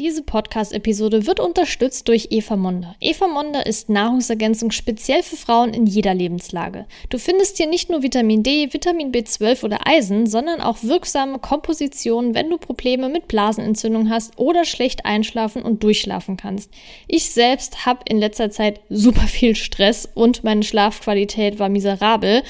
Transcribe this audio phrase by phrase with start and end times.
[0.00, 2.96] Diese Podcast-Episode wird unterstützt durch Eva Monda.
[3.00, 6.86] Eva Monda ist Nahrungsergänzung speziell für Frauen in jeder Lebenslage.
[7.10, 12.34] Du findest hier nicht nur Vitamin D, Vitamin B12 oder Eisen, sondern auch wirksame Kompositionen,
[12.34, 16.70] wenn du Probleme mit Blasenentzündung hast oder schlecht einschlafen und durchschlafen kannst.
[17.06, 22.42] Ich selbst habe in letzter Zeit super viel Stress und meine Schlafqualität war miserabel.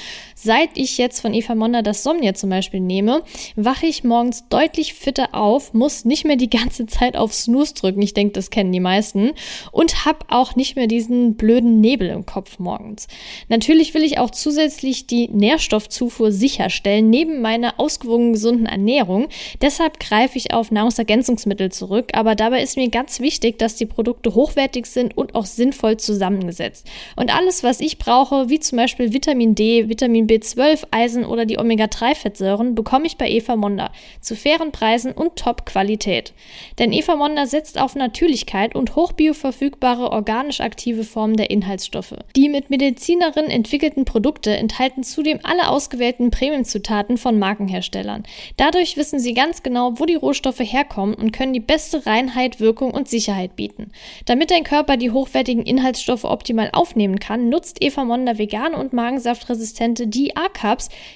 [0.43, 3.21] Seit ich jetzt von Eva Monda das Somnia zum Beispiel nehme,
[3.55, 8.01] wache ich morgens deutlich fitter auf, muss nicht mehr die ganze Zeit aufs Snooze drücken.
[8.01, 9.33] Ich denke, das kennen die meisten.
[9.71, 13.07] Und habe auch nicht mehr diesen blöden Nebel im Kopf morgens.
[13.49, 19.27] Natürlich will ich auch zusätzlich die Nährstoffzufuhr sicherstellen, neben meiner ausgewogenen gesunden Ernährung.
[19.61, 22.13] Deshalb greife ich auf Nahrungsergänzungsmittel zurück.
[22.13, 26.87] Aber dabei ist mir ganz wichtig, dass die Produkte hochwertig sind und auch sinnvoll zusammengesetzt.
[27.15, 31.59] Und alles, was ich brauche, wie zum Beispiel Vitamin D, Vitamin B12, Eisen oder die
[31.59, 36.31] Omega-3-Fettsäuren, bekomme ich bei Eva Monda zu fairen Preisen und Top-Qualität.
[36.79, 42.15] Denn Eva Monda setzt auf Natürlichkeit und hochbioverfügbare organisch aktive Formen der Inhaltsstoffe.
[42.37, 48.23] Die mit Medizinerinnen entwickelten Produkte enthalten zudem alle ausgewählten Premiumzutaten von Markenherstellern.
[48.55, 52.91] Dadurch wissen sie ganz genau, wo die Rohstoffe herkommen und können die beste Reinheit, Wirkung
[52.91, 53.91] und Sicherheit bieten.
[54.25, 60.07] Damit dein Körper die hochwertigen Inhaltsstoffe optimal aufnehmen kann, nutzt Eva Monda vegane und magensaftresistente
[60.07, 60.20] DA-Cups,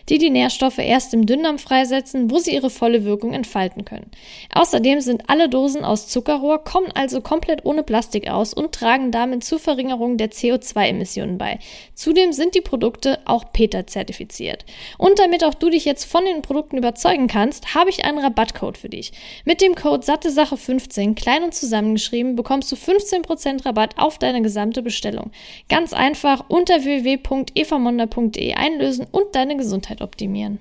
[0.09, 4.09] die die Nährstoffe erst im Dünndarm freisetzen, wo sie ihre volle Wirkung entfalten können.
[4.53, 9.44] Außerdem sind alle Dosen aus Zuckerrohr, kommen also komplett ohne Plastik aus und tragen damit
[9.44, 11.59] zur Verringerung der CO2-Emissionen bei.
[11.94, 14.66] Zudem sind die Produkte auch PETA zertifiziert.
[14.98, 18.77] Und damit auch du dich jetzt von den Produkten überzeugen kannst, habe ich einen Rabattcode
[18.77, 19.11] für dich.
[19.44, 25.32] Mit dem Code SatteSache15, klein und zusammengeschrieben, bekommst du 15% Rabatt auf deine gesamte Bestellung.
[25.70, 30.60] Ganz einfach unter www.evamonda.de einlösen und deine Gesundheit optimieren.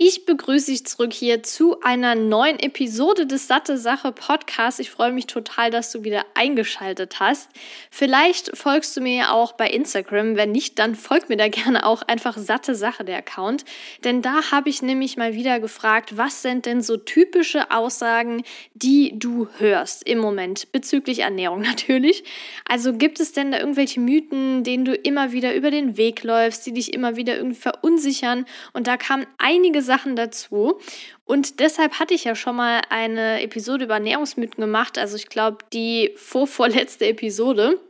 [0.00, 4.78] Ich begrüße dich zurück hier zu einer neuen Episode des Satte Sache Podcasts.
[4.78, 7.50] Ich freue mich total, dass du wieder eingeschaltet hast.
[7.90, 10.36] Vielleicht folgst du mir auch bei Instagram.
[10.36, 13.64] Wenn nicht, dann folg mir da gerne auch einfach Satte Sache der Account.
[14.04, 18.44] Denn da habe ich nämlich mal wieder gefragt, was sind denn so typische Aussagen,
[18.74, 22.22] die du hörst im Moment bezüglich Ernährung natürlich.
[22.68, 26.66] Also gibt es denn da irgendwelche Mythen, denen du immer wieder über den Weg läufst,
[26.66, 28.46] die dich immer wieder irgendwie verunsichern?
[28.72, 30.78] Und da kamen einige Sachen dazu.
[31.24, 34.98] Und deshalb hatte ich ja schon mal eine Episode über Ernährungsmythen gemacht.
[34.98, 37.80] Also ich glaube, die vorvorletzte Episode.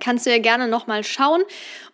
[0.00, 1.42] Kannst du ja gerne nochmal schauen.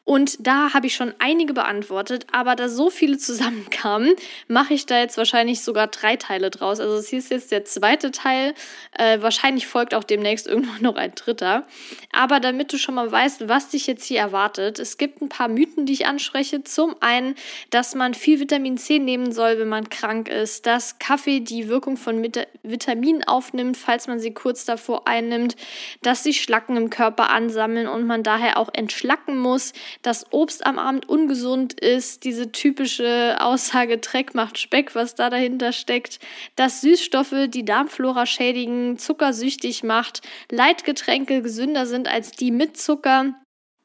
[0.08, 4.14] Und da habe ich schon einige beantwortet, aber da so viele zusammenkamen,
[4.46, 6.80] mache ich da jetzt wahrscheinlich sogar drei Teile draus.
[6.80, 8.54] Also es ist jetzt der zweite Teil.
[8.96, 11.66] Äh, wahrscheinlich folgt auch demnächst irgendwann noch ein dritter.
[12.10, 15.48] Aber damit du schon mal weißt, was dich jetzt hier erwartet, es gibt ein paar
[15.48, 16.64] Mythen, die ich anspreche.
[16.64, 17.34] Zum einen,
[17.68, 21.98] dass man viel Vitamin C nehmen soll, wenn man krank ist, dass Kaffee die Wirkung
[21.98, 22.26] von
[22.62, 25.54] Vitaminen aufnimmt, falls man sie kurz davor einnimmt,
[26.00, 30.78] dass sich Schlacken im Körper ansammeln und man daher auch entschlacken muss dass Obst am
[30.78, 36.18] Abend ungesund ist, diese typische Aussage Dreck macht Speck, was da dahinter steckt,
[36.56, 43.34] dass Süßstoffe die Darmflora schädigen, zuckersüchtig macht, Leitgetränke gesünder sind als die mit Zucker,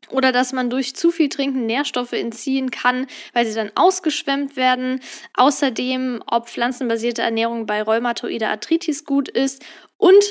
[0.09, 4.99] oder dass man durch zu viel Trinken Nährstoffe entziehen kann, weil sie dann ausgeschwemmt werden.
[5.33, 9.63] Außerdem, ob pflanzenbasierte Ernährung bei rheumatoider Arthritis gut ist
[9.97, 10.23] und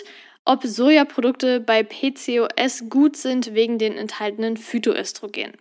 [0.44, 5.52] ob Sojaprodukte bei PCOS gut sind wegen den enthaltenen Phytoöstrogen.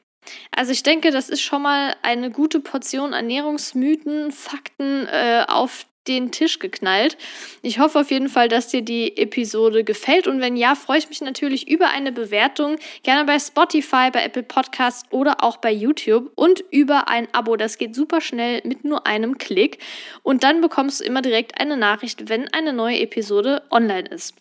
[0.55, 6.31] Also ich denke, das ist schon mal eine gute Portion Ernährungsmythen, Fakten äh, auf den
[6.31, 7.17] Tisch geknallt.
[7.61, 11.09] Ich hoffe auf jeden Fall, dass dir die Episode gefällt und wenn ja, freue ich
[11.09, 16.31] mich natürlich über eine Bewertung, gerne bei Spotify, bei Apple Podcasts oder auch bei YouTube
[16.35, 17.55] und über ein Abo.
[17.55, 19.77] Das geht super schnell mit nur einem Klick
[20.23, 24.33] und dann bekommst du immer direkt eine Nachricht, wenn eine neue Episode online ist.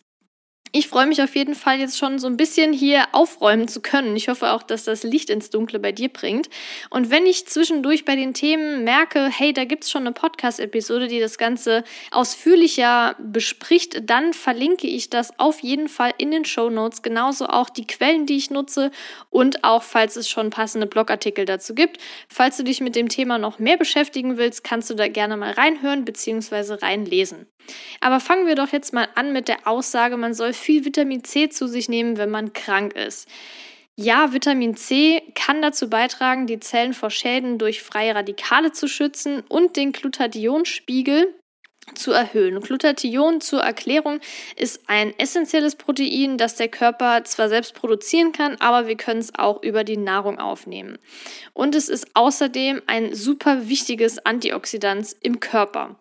[0.72, 4.14] Ich freue mich auf jeden Fall jetzt schon so ein bisschen hier aufräumen zu können.
[4.14, 6.48] Ich hoffe auch, dass das Licht ins Dunkle bei dir bringt.
[6.90, 11.18] Und wenn ich zwischendurch bei den Themen merke, hey, da gibt's schon eine Podcast-Episode, die
[11.18, 11.82] das Ganze
[12.12, 17.02] ausführlicher bespricht, dann verlinke ich das auf jeden Fall in den Show Notes.
[17.02, 18.92] Genauso auch die Quellen, die ich nutze
[19.28, 21.98] und auch, falls es schon passende Blogartikel dazu gibt.
[22.28, 25.50] Falls du dich mit dem Thema noch mehr beschäftigen willst, kannst du da gerne mal
[25.50, 26.74] reinhören bzw.
[26.74, 27.48] reinlesen.
[28.00, 31.48] Aber fangen wir doch jetzt mal an mit der Aussage, man soll viel Vitamin C
[31.48, 33.28] zu sich nehmen, wenn man krank ist.
[33.96, 39.42] Ja, Vitamin C kann dazu beitragen, die Zellen vor Schäden durch freie Radikale zu schützen
[39.48, 41.34] und den Glutathionspiegel
[41.94, 42.60] zu erhöhen.
[42.60, 44.20] Glutathion zur Erklärung
[44.56, 49.34] ist ein essentielles Protein, das der Körper zwar selbst produzieren kann, aber wir können es
[49.38, 50.98] auch über die Nahrung aufnehmen.
[51.52, 55.96] Und es ist außerdem ein super wichtiges Antioxidant im Körper.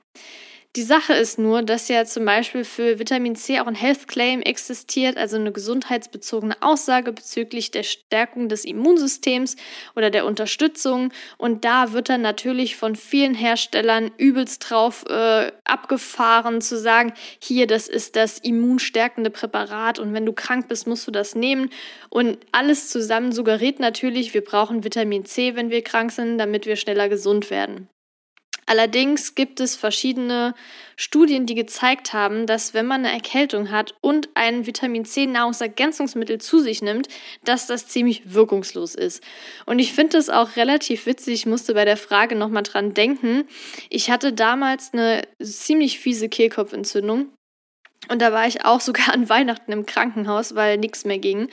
[0.80, 4.42] Die Sache ist nur, dass ja zum Beispiel für Vitamin C auch ein Health Claim
[4.42, 9.58] existiert, also eine gesundheitsbezogene Aussage bezüglich der Stärkung des Immunsystems
[9.98, 11.12] oder der Unterstützung.
[11.38, 17.68] Und da wird dann natürlich von vielen Herstellern übelst drauf äh, abgefahren, zu sagen, hier,
[17.68, 21.72] das ist das immunstärkende Präparat und wenn du krank bist, musst du das nehmen.
[22.08, 26.78] Und alles zusammen suggeriert natürlich, wir brauchen Vitamin C, wenn wir krank sind, damit wir
[26.78, 27.90] schneller gesund werden.
[28.70, 30.54] Allerdings gibt es verschiedene
[30.96, 36.40] Studien, die gezeigt haben, dass wenn man eine Erkältung hat und ein Vitamin C Nahrungsergänzungsmittel
[36.40, 37.08] zu sich nimmt,
[37.44, 39.24] dass das ziemlich wirkungslos ist.
[39.66, 41.34] Und ich finde das auch relativ witzig.
[41.34, 43.46] Ich musste bei der Frage nochmal dran denken.
[43.90, 47.34] Ich hatte damals eine ziemlich fiese Kehlkopfentzündung.
[48.08, 51.50] Und da war ich auch sogar an Weihnachten im Krankenhaus, weil nichts mehr ging.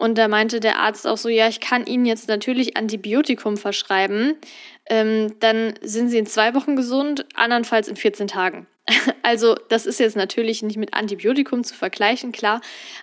[0.00, 4.34] Und da meinte der Arzt auch so, ja, ich kann Ihnen jetzt natürlich Antibiotikum verschreiben.
[4.90, 8.66] Ähm, dann sind Sie in zwei Wochen gesund, andernfalls in 14 Tagen.
[9.22, 12.60] Also das ist jetzt natürlich nicht mit Antibiotikum zu vergleichen, klar.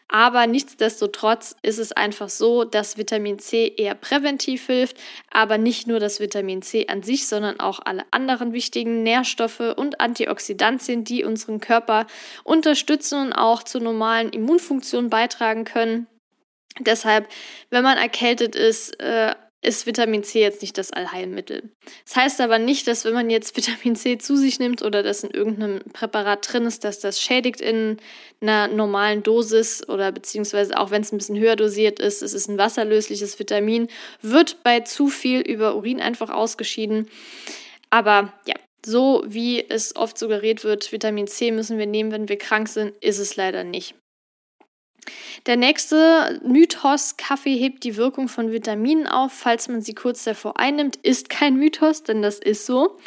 [0.10, 4.98] Aber nichtsdestotrotz ist es einfach so, dass Vitamin C eher präventiv hilft.
[5.32, 10.02] Aber nicht nur das Vitamin C an sich, sondern auch alle anderen wichtigen Nährstoffe und
[10.02, 12.08] Antioxidantien, die unseren Körper
[12.44, 16.08] unterstützen und auch zur normalen Immunfunktion beitragen können.
[16.80, 17.30] Deshalb,
[17.70, 19.34] wenn man erkältet ist, äh,
[19.68, 21.70] ist Vitamin C jetzt nicht das Allheilmittel.
[22.06, 25.24] Das heißt aber nicht, dass wenn man jetzt Vitamin C zu sich nimmt oder das
[25.24, 27.98] in irgendeinem Präparat drin ist, dass das schädigt in
[28.42, 32.48] einer normalen Dosis oder beziehungsweise auch wenn es ein bisschen höher dosiert ist, es ist
[32.48, 33.90] ein wasserlösliches Vitamin,
[34.22, 37.10] wird bei zu viel über Urin einfach ausgeschieden.
[37.90, 38.56] Aber ja,
[38.86, 42.94] so wie es oft suggeriert wird, Vitamin C müssen wir nehmen, wenn wir krank sind,
[43.02, 43.96] ist es leider nicht.
[45.46, 50.60] Der nächste Mythos, Kaffee hebt die Wirkung von Vitaminen auf, falls man sie kurz davor
[50.60, 52.98] einnimmt, ist kein Mythos, denn das ist so.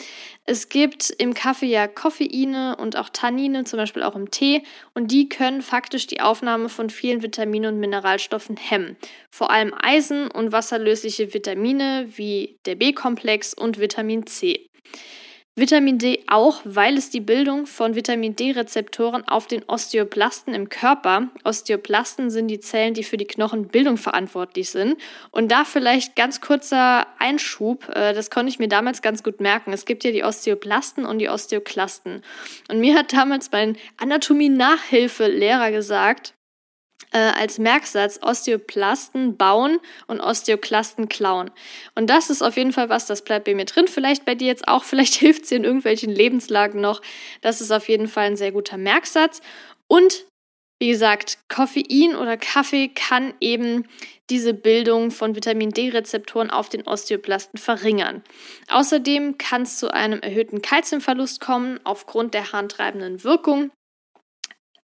[0.46, 4.62] Es gibt im Kaffee ja Koffeine und auch Tannine, zum Beispiel auch im Tee,
[4.94, 8.96] und die können faktisch die Aufnahme von vielen Vitaminen und Mineralstoffen hemmen.
[9.30, 14.70] Vor allem Eisen und wasserlösliche Vitamine wie der B-Komplex und Vitamin C.
[15.56, 21.28] Vitamin D auch, weil es die Bildung von Vitamin D-Rezeptoren auf den Osteoplasten im Körper.
[21.44, 24.96] Osteoplasten sind die Zellen, die für die Knochenbildung verantwortlich sind.
[25.32, 29.72] Und da vielleicht ganz kurzer Einschub, äh, das konnte ich mir damals ganz gut merken.
[29.72, 32.22] Es gibt ja die Osteoplasten und die Osteoklasten.
[32.70, 36.34] Und mir hat damals mein Anatomie-Nachhilfe-Lehrer gesagt,
[37.12, 41.50] äh, als Merksatz Osteoplasten bauen und Osteoklasten klauen.
[41.94, 43.88] Und das ist auf jeden Fall was, das bleibt bei mir drin.
[43.88, 47.02] Vielleicht bei dir jetzt auch, vielleicht hilft es dir in irgendwelchen Lebenslagen noch.
[47.40, 49.40] Das ist auf jeden Fall ein sehr guter Merksatz.
[49.88, 50.24] Und
[50.80, 53.84] wie gesagt, Koffein oder Kaffee kann eben
[54.30, 58.22] diese Bildung von Vitamin D-Rezeptoren auf den Osteoplasten verringern.
[58.68, 63.70] Außerdem kann es zu einem erhöhten Kalziumverlust kommen aufgrund der harntreibenden Wirkung.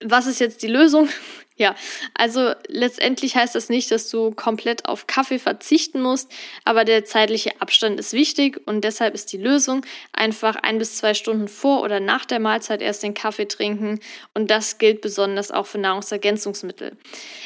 [0.03, 1.09] Was ist jetzt die Lösung?
[1.57, 1.77] Ja,
[2.15, 6.29] also letztendlich heißt das nicht, dass du komplett auf Kaffee verzichten musst,
[6.65, 11.15] aber der zeitliche Abstand ist wichtig und deshalb ist die Lösung einfach ein bis zwei
[11.15, 14.01] Stunden vor oder nach der Mahlzeit erst den Kaffee trinken
[14.35, 16.97] und das gilt besonders auch für Nahrungsergänzungsmittel.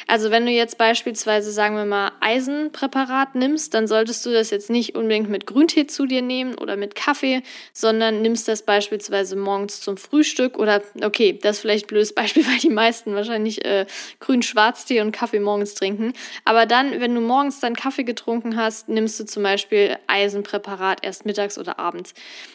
[0.07, 4.71] Also wenn du jetzt beispielsweise, sagen wir mal, Eisenpräparat nimmst, dann solltest du das jetzt
[4.71, 7.43] nicht unbedingt mit Grüntee zu dir nehmen oder mit Kaffee,
[7.73, 12.43] sondern nimmst das beispielsweise morgens zum Frühstück oder okay, das ist vielleicht ein blödes Beispiel,
[12.47, 13.85] weil die meisten wahrscheinlich äh,
[14.19, 16.13] grün-Schwarztee und Kaffee morgens trinken.
[16.45, 21.25] Aber dann, wenn du morgens deinen Kaffee getrunken hast, nimmst du zum Beispiel Eisenpräparat erst
[21.25, 22.13] mittags oder abends.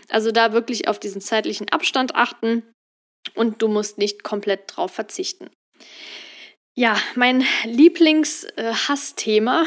[0.08, 2.62] Also da wirklich auf diesen zeitlichen Abstand achten
[3.34, 5.50] und du musst nicht komplett drauf verzichten.
[6.76, 9.64] Ja, mein Lieblings-Hassthema.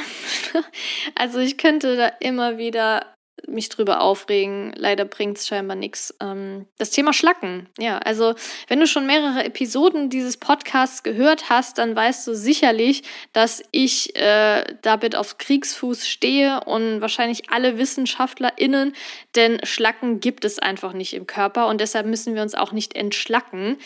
[1.15, 3.15] also ich könnte da immer wieder
[3.47, 4.73] mich drüber aufregen.
[4.75, 6.13] Leider bringt es scheinbar nichts.
[6.21, 7.67] Ähm, das Thema Schlacken.
[7.77, 8.35] Ja, also
[8.67, 14.15] wenn du schon mehrere Episoden dieses Podcasts gehört hast, dann weißt du sicherlich, dass ich
[14.15, 18.93] äh, damit auf Kriegsfuß stehe und wahrscheinlich alle WissenschaftlerInnen,
[19.35, 22.95] denn Schlacken gibt es einfach nicht im Körper und deshalb müssen wir uns auch nicht
[22.95, 23.77] entschlacken.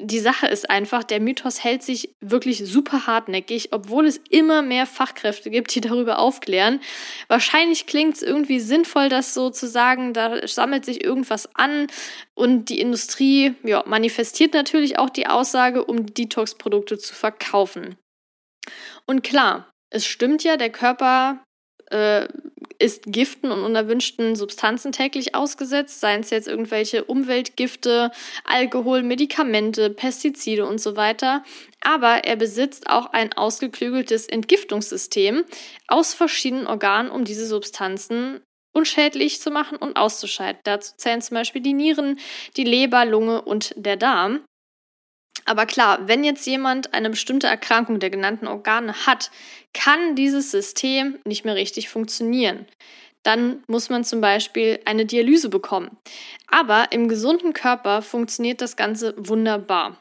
[0.00, 4.86] Die Sache ist einfach, der Mythos hält sich wirklich super hartnäckig, obwohl es immer mehr
[4.86, 6.80] Fachkräfte gibt, die darüber aufklären.
[7.28, 11.86] Wahrscheinlich klingt es irgendwie sinnvoll, das so zu sagen, da sammelt sich irgendwas an
[12.34, 17.96] und die Industrie ja, manifestiert natürlich auch die Aussage, um Detox-Produkte zu verkaufen.
[19.06, 21.44] Und klar, es stimmt ja, der Körper
[21.90, 22.26] äh,
[22.78, 28.10] ist Giften und unerwünschten Substanzen täglich ausgesetzt, seien es jetzt irgendwelche Umweltgifte,
[28.44, 31.42] Alkohol, Medikamente, Pestizide und so weiter.
[31.80, 35.44] Aber er besitzt auch ein ausgeklügeltes Entgiftungssystem
[35.88, 38.40] aus verschiedenen Organen, um diese Substanzen
[38.72, 40.60] unschädlich zu machen und auszuscheiden.
[40.64, 42.18] Dazu zählen zum Beispiel die Nieren,
[42.56, 44.44] die Leber, Lunge und der Darm.
[45.44, 49.30] Aber klar, wenn jetzt jemand eine bestimmte Erkrankung der genannten Organe hat,
[49.74, 52.66] kann dieses System nicht mehr richtig funktionieren.
[53.22, 55.96] Dann muss man zum Beispiel eine Dialyse bekommen.
[56.46, 59.98] Aber im gesunden Körper funktioniert das Ganze wunderbar.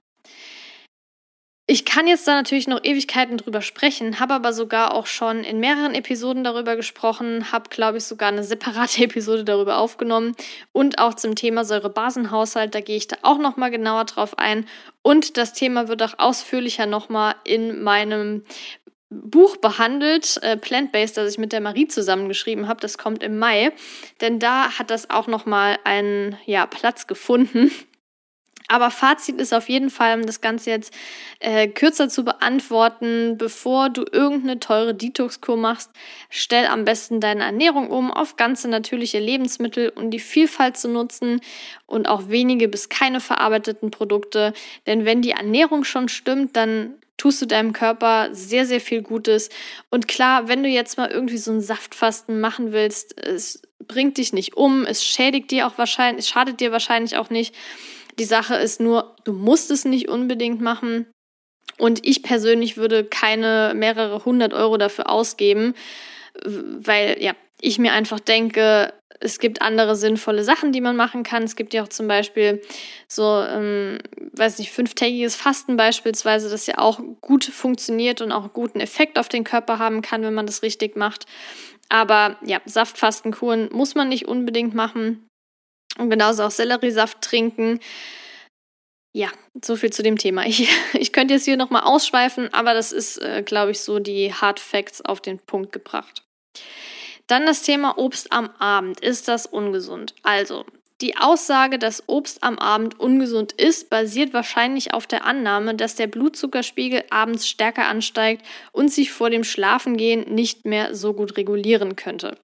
[1.65, 5.61] Ich kann jetzt da natürlich noch Ewigkeiten drüber sprechen, habe aber sogar auch schon in
[5.61, 10.35] mehreren Episoden darüber gesprochen, habe, glaube ich, sogar eine separate Episode darüber aufgenommen
[10.73, 14.67] und auch zum Thema Säurebasenhaushalt, da gehe ich da auch nochmal genauer drauf ein
[15.03, 18.43] und das Thema wird auch ausführlicher nochmal in meinem
[19.09, 22.81] Buch behandelt, äh, Plant-Based, das ich mit der Marie zusammengeschrieben habe.
[22.81, 23.71] Das kommt im Mai,
[24.21, 27.71] denn da hat das auch nochmal einen ja, Platz gefunden.
[28.67, 30.93] Aber Fazit ist auf jeden Fall, um das Ganze jetzt
[31.39, 35.91] äh, kürzer zu beantworten, bevor du irgendeine teure Detox-Kur machst,
[36.29, 41.41] stell am besten deine Ernährung um auf ganze natürliche Lebensmittel und die Vielfalt zu nutzen
[41.85, 44.53] und auch wenige bis keine verarbeiteten Produkte.
[44.87, 49.49] Denn wenn die Ernährung schon stimmt, dann tust du deinem Körper sehr, sehr viel Gutes.
[49.89, 54.33] Und klar, wenn du jetzt mal irgendwie so ein Saftfasten machen willst, es bringt dich
[54.33, 57.53] nicht um, es schädigt dir auch wahrscheinlich, es schadet dir wahrscheinlich auch nicht.
[58.19, 61.07] Die Sache ist nur, du musst es nicht unbedingt machen.
[61.77, 65.73] Und ich persönlich würde keine mehrere hundert Euro dafür ausgeben,
[66.45, 71.43] weil ja, ich mir einfach denke, es gibt andere sinnvolle Sachen, die man machen kann.
[71.43, 72.61] Es gibt ja auch zum Beispiel
[73.07, 73.99] so, ähm,
[74.33, 79.29] weiß nicht, fünftägiges Fasten beispielsweise, das ja auch gut funktioniert und auch guten Effekt auf
[79.29, 81.25] den Körper haben kann, wenn man das richtig macht.
[81.89, 85.25] Aber ja, Saftfastenkuren muss man nicht unbedingt machen.
[85.97, 87.79] Und genauso auch Selleriesaft trinken.
[89.15, 89.29] Ja,
[89.63, 90.43] so viel zu dem Thema.
[90.47, 94.33] Ich, ich könnte jetzt hier nochmal ausschweifen, aber das ist, äh, glaube ich, so die
[94.33, 96.23] Hard Facts auf den Punkt gebracht.
[97.27, 98.99] Dann das Thema Obst am Abend.
[98.99, 100.13] Ist das ungesund?
[100.23, 100.65] Also,
[101.01, 106.07] die Aussage, dass Obst am Abend ungesund ist, basiert wahrscheinlich auf der Annahme, dass der
[106.07, 112.37] Blutzuckerspiegel abends stärker ansteigt und sich vor dem Schlafengehen nicht mehr so gut regulieren könnte.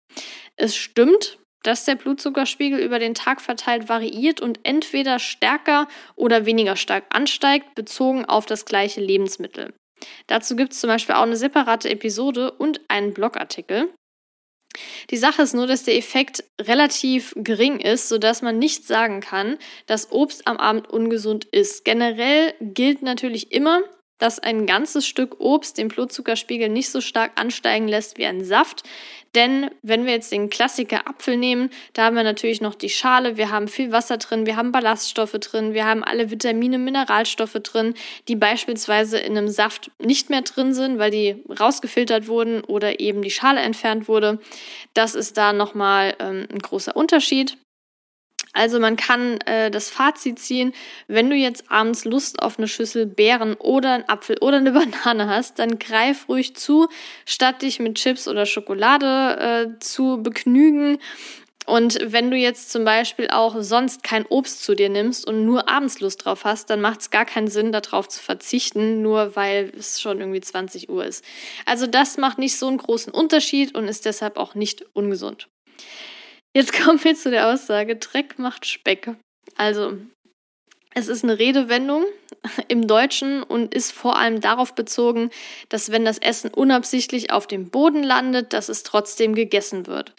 [0.55, 6.75] Es stimmt, dass der Blutzuckerspiegel über den Tag verteilt variiert und entweder stärker oder weniger
[6.75, 9.73] stark ansteigt, bezogen auf das gleiche Lebensmittel.
[10.27, 13.89] Dazu gibt es zum Beispiel auch eine separate Episode und einen Blogartikel.
[15.09, 19.57] Die Sache ist nur, dass der Effekt relativ gering ist, sodass man nicht sagen kann,
[19.87, 21.83] dass Obst am Abend ungesund ist.
[21.85, 23.81] Generell gilt natürlich immer,
[24.19, 28.83] dass ein ganzes Stück Obst den Blutzuckerspiegel nicht so stark ansteigen lässt wie ein Saft.
[29.35, 33.37] Denn wenn wir jetzt den Klassiker Apfel nehmen, da haben wir natürlich noch die Schale,
[33.37, 37.93] wir haben viel Wasser drin, wir haben Ballaststoffe drin, wir haben alle Vitamine, Mineralstoffe drin,
[38.27, 43.21] die beispielsweise in einem Saft nicht mehr drin sind, weil die rausgefiltert wurden oder eben
[43.21, 44.39] die Schale entfernt wurde.
[44.93, 47.57] Das ist da nochmal ähm, ein großer Unterschied.
[48.59, 50.73] Also man kann äh, das Fazit ziehen,
[51.07, 54.71] wenn du jetzt abends Lust auf eine Schüssel Beeren oder einen Apfel oder eine
[55.03, 56.89] Banane hast, dann greif ruhig zu,
[57.25, 60.97] statt dich mit Chips oder Schokolade äh, zu begnügen.
[61.67, 65.69] Und wenn du jetzt zum Beispiel auch sonst kein Obst zu dir nimmst und nur
[65.69, 69.71] abends Lust drauf hast, dann macht es gar keinen Sinn, darauf zu verzichten, nur weil
[69.77, 71.23] es schon irgendwie 20 Uhr ist.
[71.65, 75.47] Also das macht nicht so einen großen Unterschied und ist deshalb auch nicht ungesund.
[76.55, 79.15] Jetzt kommen wir zu der Aussage, Dreck macht Speck.
[79.55, 79.97] Also,
[80.93, 82.05] es ist eine Redewendung
[82.67, 85.29] im Deutschen und ist vor allem darauf bezogen,
[85.69, 90.13] dass wenn das Essen unabsichtlich auf dem Boden landet, dass es trotzdem gegessen wird.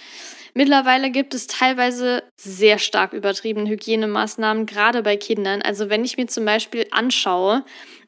[0.55, 5.63] Mittlerweile gibt es teilweise sehr stark übertriebene Hygienemaßnahmen, gerade bei Kindern.
[5.63, 7.65] Also wenn ich mir zum Beispiel anschaue,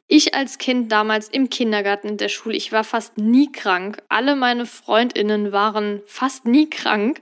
[0.09, 4.03] ich als Kind damals im Kindergarten, in der Schule, ich war fast nie krank.
[4.09, 7.21] Alle meine Freundinnen waren fast nie krank.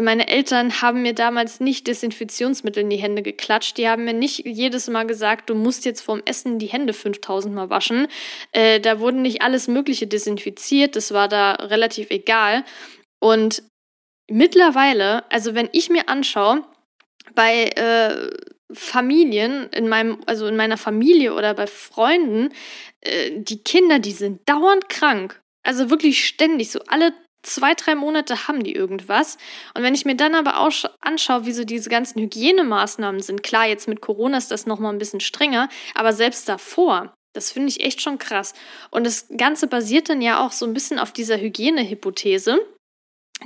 [0.00, 3.76] Meine Eltern haben mir damals nicht Desinfektionsmittel in die Hände geklatscht.
[3.76, 7.54] Die haben mir nicht jedes Mal gesagt, du musst jetzt vorm Essen die Hände 5000
[7.54, 8.08] Mal waschen.
[8.52, 10.96] Äh, da wurden nicht alles Mögliche desinfiziert.
[10.96, 12.64] Das war da relativ egal.
[13.20, 13.62] Und
[14.30, 16.64] mittlerweile, also wenn ich mir anschaue,
[17.34, 18.30] bei äh,
[18.72, 22.50] Familien, in meinem, also in meiner Familie oder bei Freunden,
[23.02, 25.42] äh, die Kinder, die sind dauernd krank.
[25.62, 29.38] Also wirklich ständig, so alle zwei, drei Monate haben die irgendwas.
[29.74, 33.66] Und wenn ich mir dann aber auch anschaue, wie so diese ganzen Hygienemaßnahmen sind, klar,
[33.66, 37.82] jetzt mit Corona ist das nochmal ein bisschen strenger, aber selbst davor, das finde ich
[37.82, 38.54] echt schon krass.
[38.90, 42.60] Und das Ganze basiert dann ja auch so ein bisschen auf dieser Hygienehypothese.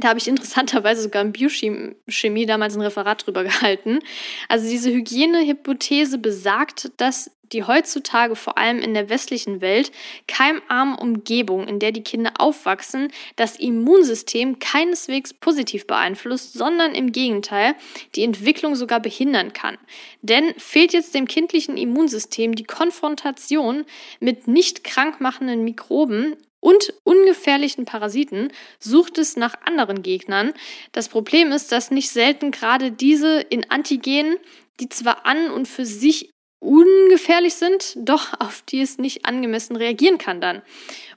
[0.01, 4.01] Da habe ich interessanterweise sogar in Biochemie damals ein Referat drüber gehalten.
[4.49, 9.93] Also diese Hygienehypothese besagt, dass die heutzutage vor allem in der westlichen Welt
[10.29, 17.75] keimarme Umgebung, in der die Kinder aufwachsen, das Immunsystem keineswegs positiv beeinflusst, sondern im Gegenteil
[18.15, 19.79] die Entwicklung sogar behindern kann.
[20.23, 23.85] Denn fehlt jetzt dem kindlichen Immunsystem die Konfrontation
[24.21, 30.53] mit nicht krankmachenden Mikroben und ungefährlichen Parasiten sucht es nach anderen Gegnern.
[30.91, 34.37] Das Problem ist, dass nicht selten gerade diese in Antigenen,
[34.81, 36.31] die zwar an und für sich
[36.67, 40.63] ungefährlich sind, doch auf die es nicht angemessen reagieren kann dann.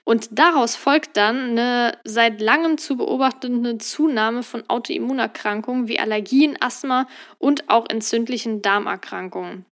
[0.03, 7.07] Und daraus folgt dann eine seit langem zu beobachtende Zunahme von Autoimmunerkrankungen wie Allergien, Asthma
[7.37, 9.65] und auch entzündlichen Darmerkrankungen.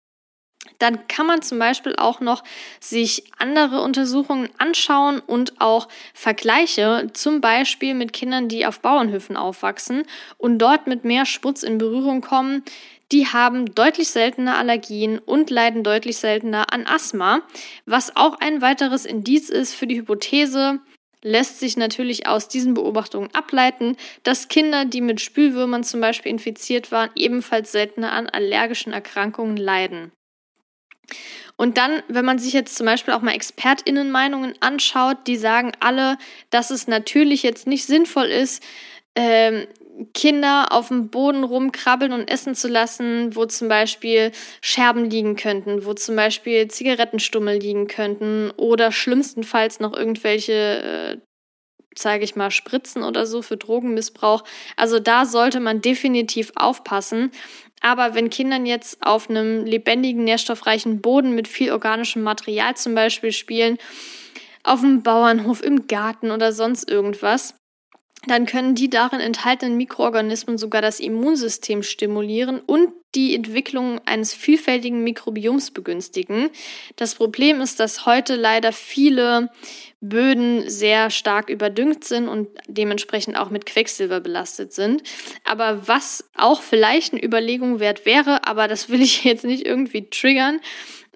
[0.78, 2.43] Dann kann man zum Beispiel auch noch
[2.81, 10.04] sich andere Untersuchungen anschauen und auch Vergleiche, zum Beispiel mit Kindern, die auf Bauernhöfen aufwachsen
[10.38, 12.64] und dort mit mehr Schmutz in Berührung kommen.
[13.12, 17.42] Die haben deutlich seltener Allergien und leiden deutlich seltener an Asthma,
[17.87, 20.80] was auch ein weiteres Indiz ist für die Hypothese,
[21.23, 26.92] lässt sich natürlich aus diesen Beobachtungen ableiten, dass Kinder, die mit Spülwürmern zum Beispiel infiziert
[26.92, 30.12] waren, ebenfalls seltener an allergischen Erkrankungen leiden.
[31.56, 36.18] Und dann, wenn man sich jetzt zum Beispiel auch mal ExpertInnen-Meinungen anschaut, die sagen alle,
[36.50, 38.62] dass es natürlich jetzt nicht sinnvoll ist,
[39.14, 39.66] ähm,
[40.13, 45.85] Kinder auf dem Boden rumkrabbeln und essen zu lassen, wo zum Beispiel Scherben liegen könnten,
[45.85, 51.17] wo zum Beispiel Zigarettenstummel liegen könnten oder schlimmstenfalls noch irgendwelche, äh,
[51.97, 54.43] sage ich mal, Spritzen oder so für Drogenmissbrauch.
[54.77, 57.31] Also da sollte man definitiv aufpassen.
[57.81, 63.31] Aber wenn Kindern jetzt auf einem lebendigen, nährstoffreichen Boden mit viel organischem Material zum Beispiel
[63.31, 63.79] spielen,
[64.65, 67.55] auf dem Bauernhof, im Garten oder sonst irgendwas,
[68.26, 75.04] dann können die darin enthaltenen Mikroorganismen sogar das Immunsystem stimulieren und die Entwicklung eines vielfältigen
[75.04, 76.50] Mikrobioms begünstigen.
[76.97, 79.50] Das Problem ist, dass heute leider viele
[80.00, 85.02] Böden sehr stark überdüngt sind und dementsprechend auch mit Quecksilber belastet sind.
[85.45, 90.08] Aber was auch vielleicht eine Überlegung wert wäre, aber das will ich jetzt nicht irgendwie
[90.10, 90.60] triggern,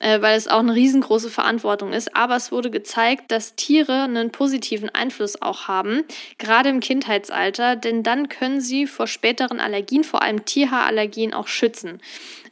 [0.01, 2.15] äh, weil es auch eine riesengroße Verantwortung ist.
[2.15, 6.05] Aber es wurde gezeigt, dass Tiere einen positiven Einfluss auch haben,
[6.39, 12.01] gerade im Kindheitsalter, denn dann können sie vor späteren Allergien, vor allem Tierhaarallergien, auch schützen.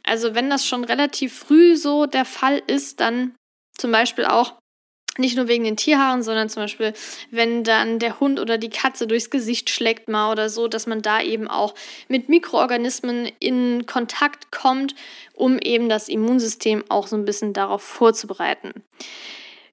[0.03, 3.35] Also wenn das schon relativ früh so der Fall ist, dann
[3.77, 4.53] zum Beispiel auch
[5.17, 6.93] nicht nur wegen den Tierhaaren, sondern zum Beispiel,
[7.31, 11.01] wenn dann der Hund oder die Katze durchs Gesicht schlägt mal oder so, dass man
[11.01, 11.75] da eben auch
[12.07, 14.95] mit Mikroorganismen in Kontakt kommt,
[15.33, 18.73] um eben das Immunsystem auch so ein bisschen darauf vorzubereiten.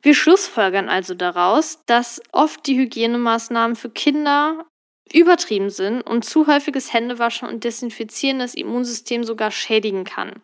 [0.02, 4.66] Wir schlussfolgern also daraus, dass oft die Hygienemaßnahmen für Kinder
[5.12, 10.42] übertrieben sind und zu häufiges Händewaschen und Desinfizieren das Immunsystem sogar schädigen kann.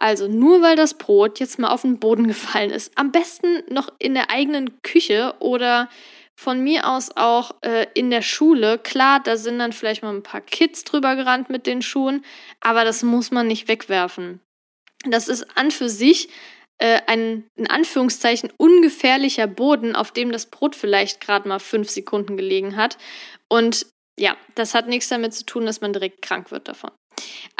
[0.00, 3.92] Also nur weil das Brot jetzt mal auf den Boden gefallen ist, am besten noch
[3.98, 5.88] in der eigenen Küche oder
[6.36, 8.78] von mir aus auch äh, in der Schule.
[8.78, 12.24] Klar, da sind dann vielleicht mal ein paar Kids drüber gerannt mit den Schuhen,
[12.60, 14.40] aber das muss man nicht wegwerfen.
[15.04, 16.28] Das ist an für sich
[16.78, 22.36] äh, ein in Anführungszeichen ungefährlicher Boden, auf dem das Brot vielleicht gerade mal fünf Sekunden
[22.36, 22.98] gelegen hat.
[23.48, 26.92] Und ja, das hat nichts damit zu tun, dass man direkt krank wird davon.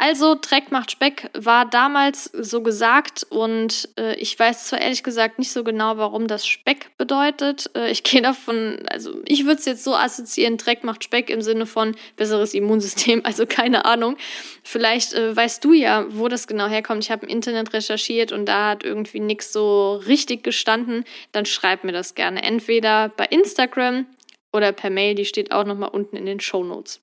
[0.01, 5.39] Also, Dreck macht Speck war damals so gesagt und äh, ich weiß zwar ehrlich gesagt
[5.39, 7.69] nicht so genau, warum das Speck bedeutet.
[7.75, 11.41] Äh, ich gehe davon, also ich würde es jetzt so assoziieren, Dreck macht Speck im
[11.41, 14.15] Sinne von besseres Immunsystem, also keine Ahnung.
[14.63, 17.03] Vielleicht äh, weißt du ja, wo das genau herkommt.
[17.03, 21.03] Ich habe im Internet recherchiert und da hat irgendwie nichts so richtig gestanden.
[21.33, 22.41] Dann schreib mir das gerne.
[22.41, 24.05] Entweder bei Instagram
[24.53, 27.01] oder per Mail, die steht auch nochmal unten in den Show Notes.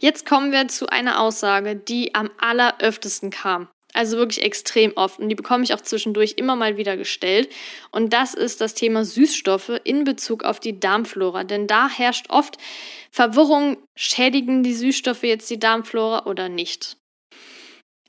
[0.00, 3.68] Jetzt kommen wir zu einer Aussage, die am alleröftesten kam.
[3.94, 5.18] Also wirklich extrem oft.
[5.18, 7.50] Und die bekomme ich auch zwischendurch immer mal wieder gestellt.
[7.90, 11.44] Und das ist das Thema Süßstoffe in Bezug auf die Darmflora.
[11.44, 12.58] Denn da herrscht oft
[13.10, 16.96] Verwirrung, schädigen die Süßstoffe jetzt die Darmflora oder nicht.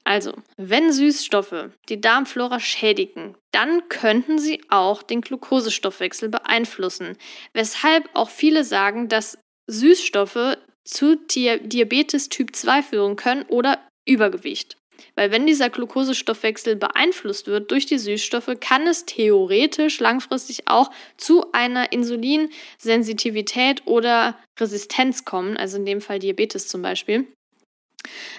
[0.04, 7.16] Also, wenn Süßstoffe die Darmflora schädigen, dann könnten sie auch den Glukosestoffwechsel beeinflussen,
[7.54, 10.58] weshalb auch viele sagen, dass Süßstoffe
[10.90, 14.78] zu Diabetes Typ 2 führen können oder Übergewicht.
[15.16, 21.52] Weil wenn dieser Glukosestoffwechsel beeinflusst wird durch die Süßstoffe, kann es theoretisch langfristig auch zu
[21.52, 27.28] einer Insulinsensitivität oder Resistenz kommen, also in dem Fall Diabetes zum Beispiel,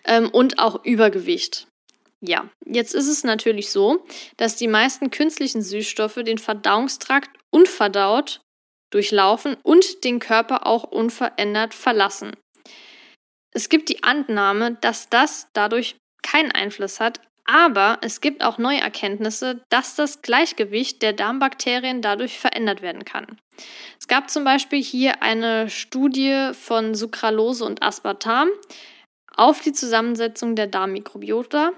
[0.04, 1.66] ähm, und auch Übergewicht.
[2.20, 4.04] Ja, jetzt ist es natürlich so,
[4.36, 8.42] dass die meisten künstlichen Süßstoffe den Verdauungstrakt unverdaut
[8.90, 12.32] durchlaufen und den Körper auch unverändert verlassen.
[13.52, 18.80] Es gibt die Annahme, dass das dadurch keinen Einfluss hat, aber es gibt auch neue
[18.80, 23.26] Erkenntnisse, dass das Gleichgewicht der Darmbakterien dadurch verändert werden kann.
[23.98, 28.48] Es gab zum Beispiel hier eine Studie von Sucralose und Aspartam
[29.36, 31.72] auf die Zusammensetzung der Darmmikrobiota.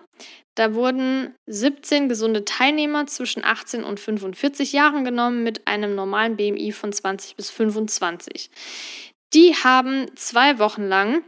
[0.54, 6.72] Da wurden 17 gesunde Teilnehmer zwischen 18 und 45 Jahren genommen mit einem normalen BMI
[6.72, 8.50] von 20 bis 25.
[9.32, 11.24] Die haben zwei Wochen lang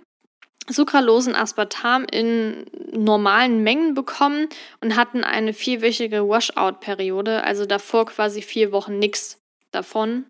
[0.66, 4.48] Sucralosen Aspartam in normalen Mengen bekommen
[4.80, 9.38] und hatten eine vierwöchige Washout-Periode, also davor quasi vier Wochen nichts
[9.72, 10.24] davon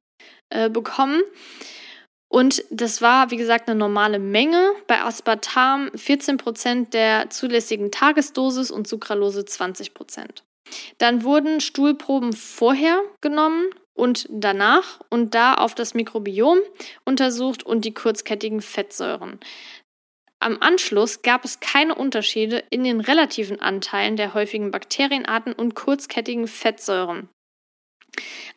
[0.51, 1.23] äh, bekommen.
[2.35, 4.73] Und das war, wie gesagt, eine normale Menge.
[4.89, 10.43] Bei Aspartam 14% der zulässigen Tagesdosis und Sucralose 20%.
[10.99, 16.59] Dann wurden Stuhlproben vorher genommen und danach und da auf das Mikrobiom
[17.05, 19.39] untersucht und die kurzkettigen Fettsäuren.
[20.41, 26.49] Am Anschluss gab es keine Unterschiede in den relativen Anteilen der häufigen Bakterienarten und kurzkettigen
[26.49, 27.29] Fettsäuren.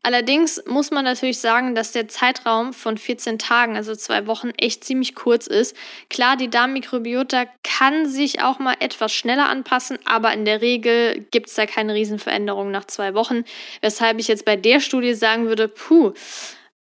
[0.03, 4.83] Allerdings muss man natürlich sagen, dass der Zeitraum von 14 Tagen, also zwei Wochen, echt
[4.83, 5.75] ziemlich kurz ist.
[6.09, 11.49] Klar, die Darmmikrobiota kann sich auch mal etwas schneller anpassen, aber in der Regel gibt
[11.49, 13.43] es da keine Riesenveränderung nach zwei Wochen.
[13.81, 16.13] Weshalb ich jetzt bei der Studie sagen würde, puh,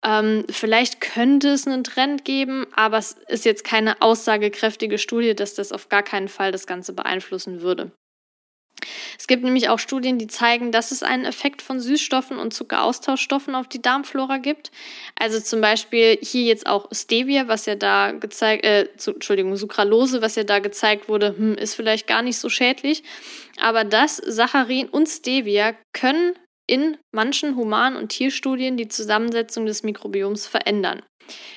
[0.05, 5.55] ähm, vielleicht könnte es einen Trend geben, aber es ist jetzt keine aussagekräftige Studie, dass
[5.55, 7.91] das auf gar keinen Fall das Ganze beeinflussen würde.
[9.17, 13.55] Es gibt nämlich auch Studien, die zeigen, dass es einen Effekt von Süßstoffen und Zuckeraustauschstoffen
[13.55, 14.71] auf die Darmflora gibt.
[15.19, 20.21] Also zum Beispiel hier jetzt auch Stevia, was ja da gezeigt, äh, zu, Entschuldigung, Sucralose,
[20.21, 23.03] was ja da gezeigt wurde, hm, ist vielleicht gar nicht so schädlich.
[23.59, 26.33] Aber das, Saccharin und Stevia können
[26.67, 31.01] in manchen Human- und Tierstudien die Zusammensetzung des Mikrobioms verändern.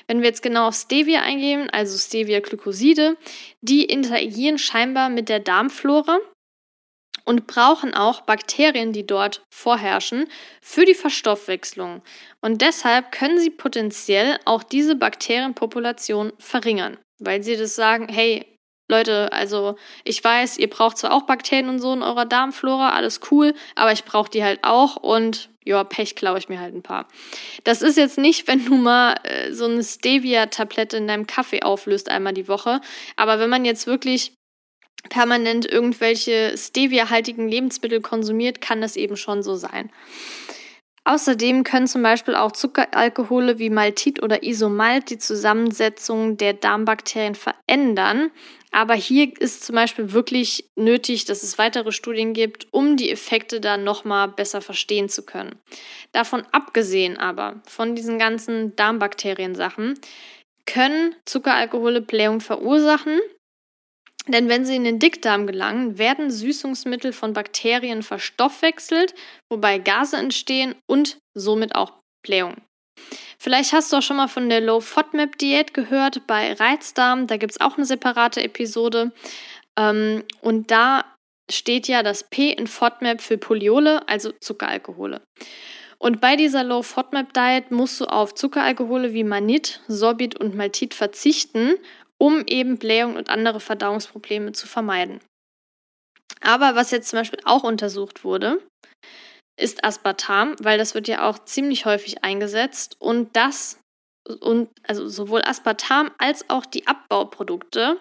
[0.06, 3.16] Wenn wir jetzt genau auf Stevia eingehen, also Stevia-Glykoside,
[3.60, 6.18] die interagieren scheinbar mit der Darmflora
[7.30, 10.26] und brauchen auch Bakterien, die dort vorherrschen,
[10.60, 12.02] für die Verstoffwechslung.
[12.40, 18.44] Und deshalb können sie potenziell auch diese Bakterienpopulation verringern, weil sie das sagen, hey,
[18.88, 23.20] Leute, also ich weiß, ihr braucht zwar auch Bakterien und so in eurer Darmflora, alles
[23.30, 26.82] cool, aber ich brauche die halt auch und ja, Pech klaue ich mir halt ein
[26.82, 27.06] paar.
[27.62, 32.10] Das ist jetzt nicht, wenn du mal äh, so eine Stevia-Tablette in deinem Kaffee auflöst
[32.10, 32.80] einmal die Woche,
[33.14, 34.32] aber wenn man jetzt wirklich
[35.08, 39.90] permanent irgendwelche Stevia-haltigen Lebensmittel konsumiert, kann das eben schon so sein.
[41.04, 48.30] Außerdem können zum Beispiel auch Zuckeralkohole wie Maltit oder Isomalt die Zusammensetzung der Darmbakterien verändern.
[48.70, 53.60] Aber hier ist zum Beispiel wirklich nötig, dass es weitere Studien gibt, um die Effekte
[53.60, 55.58] dann nochmal besser verstehen zu können.
[56.12, 59.98] Davon abgesehen aber, von diesen ganzen Darmbakterien-Sachen,
[60.66, 63.18] können Zuckeralkohole Blähung verursachen.
[64.32, 69.14] Denn wenn sie in den Dickdarm gelangen, werden Süßungsmittel von Bakterien verstoffwechselt,
[69.50, 72.56] wobei Gase entstehen und somit auch Blähung.
[73.38, 77.26] Vielleicht hast du auch schon mal von der Low FODMAP Diät gehört bei Reizdarm.
[77.26, 79.12] Da gibt es auch eine separate Episode.
[79.78, 81.04] Ähm, und da
[81.50, 85.22] steht ja das P in FODMAP für Poliole, also Zuckeralkohole.
[85.98, 90.94] Und bei dieser Low FODMAP Diet musst du auf Zuckeralkohole wie Manit, Sorbit und Maltit
[90.94, 91.74] verzichten
[92.20, 95.20] um eben Blähung und andere Verdauungsprobleme zu vermeiden.
[96.40, 98.62] Aber was jetzt zum Beispiel auch untersucht wurde,
[99.58, 103.78] ist Aspartam, weil das wird ja auch ziemlich häufig eingesetzt und das
[104.40, 107.98] und also sowohl Aspartam als auch die Abbauprodukte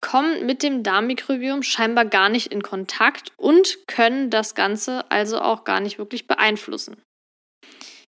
[0.00, 5.64] kommen mit dem Darmmikrobiom scheinbar gar nicht in Kontakt und können das Ganze also auch
[5.64, 7.00] gar nicht wirklich beeinflussen.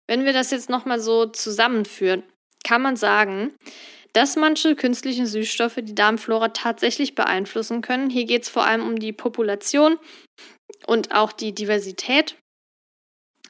[0.08, 2.23] Wenn wir das jetzt nochmal so zusammenführen,
[2.63, 3.56] kann man sagen,
[4.13, 8.10] dass manche künstliche Süßstoffe die Darmflora tatsächlich beeinflussen können.
[8.10, 9.98] Hier geht es vor allem um die Population
[10.88, 12.36] und auch die Diversität.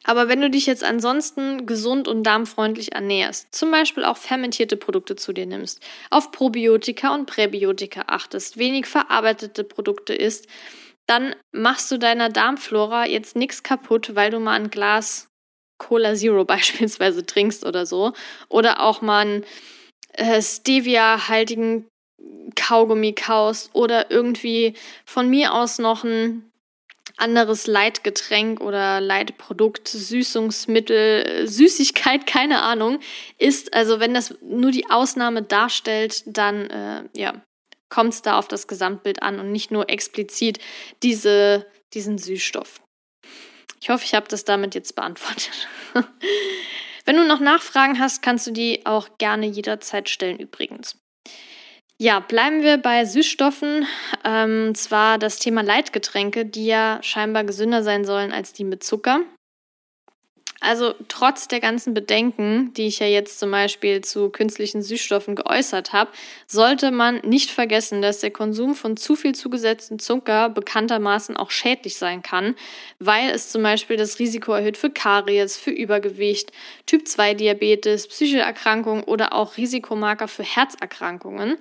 [0.06, 5.16] Aber wenn du dich jetzt ansonsten gesund und darmfreundlich ernährst, zum Beispiel auch fermentierte Produkte
[5.16, 10.48] zu dir nimmst, auf Probiotika und Präbiotika achtest, wenig verarbeitete Produkte isst,
[11.06, 15.28] dann machst du deiner Darmflora jetzt nichts kaputt, weil du mal ein Glas
[15.80, 18.14] Cola Zero beispielsweise trinkst oder so.
[18.48, 19.46] Oder auch mal ein
[20.20, 21.88] äh, Stevia-haltigen
[22.56, 24.74] Kaugummi kaust oder irgendwie
[25.06, 26.52] von mir aus noch ein
[27.18, 33.00] anderes Leitgetränk oder Leitprodukt, Süßungsmittel, Süßigkeit, keine Ahnung,
[33.38, 37.42] ist, also wenn das nur die Ausnahme darstellt, dann äh, ja,
[37.90, 40.60] kommt es da auf das Gesamtbild an und nicht nur explizit
[41.04, 42.82] diese, diesen Süßstoff.
[43.82, 45.68] Ich hoffe, ich habe das damit jetzt beantwortet.
[47.10, 50.96] Wenn du noch Nachfragen hast, kannst du die auch gerne jederzeit stellen übrigens.
[51.98, 53.88] Ja, bleiben wir bei Süßstoffen.
[54.24, 59.22] Ähm, zwar das Thema Leitgetränke, die ja scheinbar gesünder sein sollen als die mit Zucker.
[60.62, 65.94] Also trotz der ganzen Bedenken, die ich ja jetzt zum Beispiel zu künstlichen Süßstoffen geäußert
[65.94, 66.12] habe,
[66.48, 71.96] sollte man nicht vergessen, dass der Konsum von zu viel zugesetzten Zucker bekanntermaßen auch schädlich
[71.96, 72.56] sein kann,
[73.00, 76.52] weil es zum Beispiel das Risiko erhöht für Karies, für Übergewicht,
[76.88, 81.58] Typ-2-Diabetes, psychische Erkrankungen oder auch Risikomarker für Herzerkrankungen.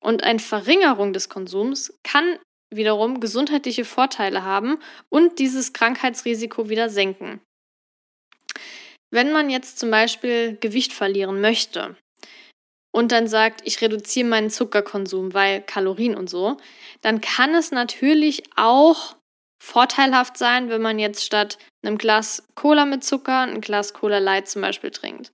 [0.00, 4.78] Und eine Verringerung des Konsums kann wiederum gesundheitliche Vorteile haben
[5.08, 7.40] und dieses Krankheitsrisiko wieder senken.
[9.14, 11.94] Wenn man jetzt zum Beispiel Gewicht verlieren möchte
[12.92, 16.56] und dann sagt, ich reduziere meinen Zuckerkonsum, weil Kalorien und so,
[17.00, 19.14] dann kann es natürlich auch
[19.62, 24.48] vorteilhaft sein, wenn man jetzt statt einem Glas Cola mit Zucker ein Glas Cola Light
[24.48, 25.30] zum Beispiel trinkt.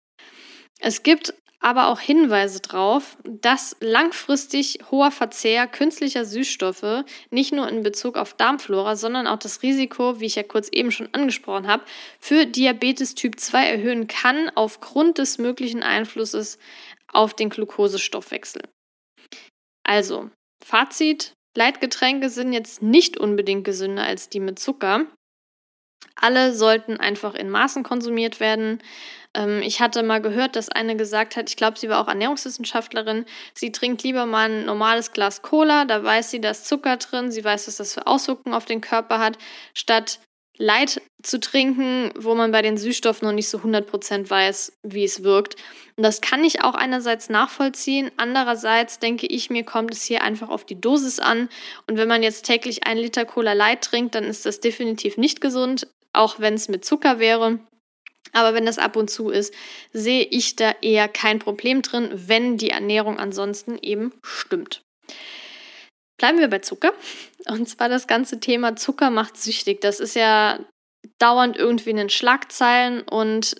[0.78, 7.82] Es gibt aber auch Hinweise darauf, dass langfristig hoher Verzehr künstlicher Süßstoffe nicht nur in
[7.82, 11.84] Bezug auf Darmflora, sondern auch das Risiko, wie ich ja kurz eben schon angesprochen habe,
[12.18, 16.58] für Diabetes Typ 2 erhöhen kann aufgrund des möglichen Einflusses
[17.12, 18.62] auf den Glukosestoffwechsel.
[19.84, 20.30] Also,
[20.64, 25.06] Fazit, Leitgetränke sind jetzt nicht unbedingt gesünder als die mit Zucker.
[26.14, 28.82] Alle sollten einfach in Maßen konsumiert werden.
[29.34, 33.26] Ähm, ich hatte mal gehört, dass eine gesagt hat, ich glaube, sie war auch Ernährungswissenschaftlerin,
[33.54, 37.30] sie trinkt lieber mal ein normales Glas Cola, da weiß sie, da ist Zucker drin,
[37.30, 39.38] sie weiß, was das für Auswirkungen auf den Körper hat,
[39.74, 40.20] statt
[40.60, 45.22] Light zu trinken, wo man bei den Süßstoffen noch nicht so 100% weiß, wie es
[45.22, 45.56] wirkt.
[45.96, 48.10] Und das kann ich auch einerseits nachvollziehen.
[48.18, 51.48] Andererseits denke ich mir, kommt es hier einfach auf die Dosis an.
[51.86, 55.40] Und wenn man jetzt täglich ein Liter Cola Light trinkt, dann ist das definitiv nicht
[55.40, 57.58] gesund, auch wenn es mit Zucker wäre.
[58.32, 59.52] Aber wenn das ab und zu ist,
[59.92, 64.82] sehe ich da eher kein Problem drin, wenn die Ernährung ansonsten eben stimmt.
[66.18, 66.92] Bleiben wir bei Zucker.
[67.48, 69.80] Und zwar das ganze Thema Zucker macht süchtig.
[69.80, 70.60] Das ist ja
[71.18, 73.56] dauernd irgendwie in den Schlagzeilen und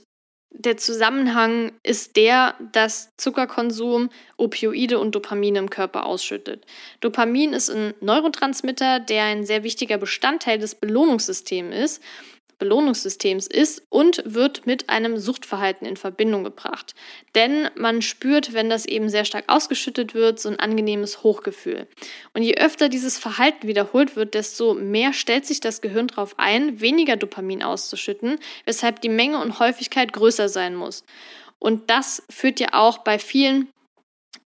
[0.53, 6.67] der Zusammenhang ist der, dass Zuckerkonsum Opioide und Dopamin im Körper ausschüttet.
[7.01, 12.03] Dopamin ist ein Neurotransmitter, der ein sehr wichtiger Bestandteil des Belohnungssystems ist
[12.61, 16.95] Belohnungssystems ist und wird mit einem Suchtverhalten in Verbindung gebracht.
[17.35, 21.89] Denn man spürt, wenn das eben sehr stark ausgeschüttet wird, so ein angenehmes Hochgefühl.
[22.35, 26.81] Und je öfter dieses Verhalten wiederholt wird, desto mehr stellt sich das Gehirn darauf ein,
[26.81, 31.05] weniger Dopamin auszuschütten, weshalb die Menge und Häufigkeit größer sein muss.
[31.59, 33.69] Und das führt ja auch bei vielen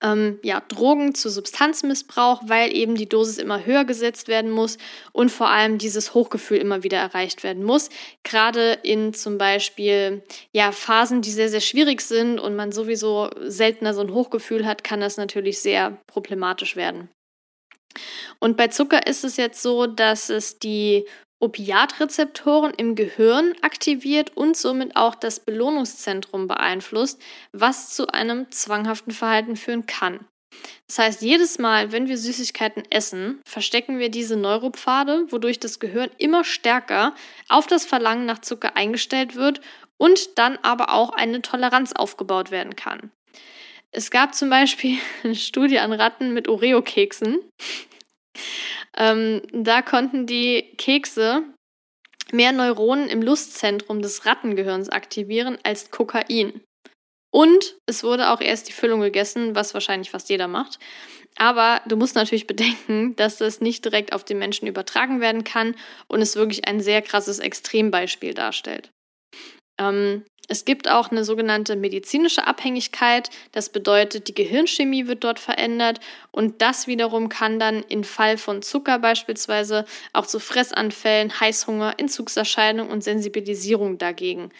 [0.02, 4.78] ähm, ja, Drogen zu Substanzmissbrauch, weil eben die Dosis immer höher gesetzt werden muss
[5.12, 7.90] und vor allem dieses Hochgefühl immer wieder erreicht werden muss.
[8.22, 13.94] Gerade in zum Beispiel ja, Phasen, die sehr, sehr schwierig sind und man sowieso seltener
[13.94, 17.08] so ein Hochgefühl hat, kann das natürlich sehr problematisch werden.
[18.40, 21.06] Und bei Zucker ist es jetzt so, dass es die
[21.44, 27.20] Opiatrezeptoren im Gehirn aktiviert und somit auch das Belohnungszentrum beeinflusst,
[27.52, 30.20] was zu einem zwanghaften Verhalten führen kann.
[30.86, 36.10] Das heißt, jedes Mal, wenn wir Süßigkeiten essen, verstecken wir diese Neuropfade, wodurch das Gehirn
[36.16, 37.14] immer stärker
[37.48, 39.60] auf das Verlangen nach Zucker eingestellt wird
[39.98, 43.10] und dann aber auch eine Toleranz aufgebaut werden kann.
[43.90, 47.38] Es gab zum Beispiel eine Studie an Ratten mit Oreo-Keksen.
[48.96, 51.42] Ähm, da konnten die Kekse
[52.32, 56.62] mehr Neuronen im Lustzentrum des Rattengehirns aktivieren als Kokain.
[57.32, 60.78] Und es wurde auch erst die Füllung gegessen, was wahrscheinlich fast jeder macht.
[61.36, 65.74] Aber du musst natürlich bedenken, dass das nicht direkt auf den Menschen übertragen werden kann
[66.06, 68.90] und es wirklich ein sehr krasses Extrembeispiel darstellt.
[69.80, 73.30] Ähm, es gibt auch eine sogenannte medizinische Abhängigkeit.
[73.52, 76.00] Das bedeutet, die Gehirnchemie wird dort verändert
[76.32, 82.92] und das wiederum kann dann im Fall von Zucker beispielsweise auch zu Fressanfällen, Heißhunger, Entzugserscheinungen
[82.92, 84.50] und Sensibilisierung dagegen